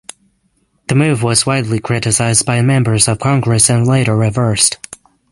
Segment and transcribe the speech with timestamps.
[0.87, 4.79] The move was widely criticized by members of Congress and later reversed.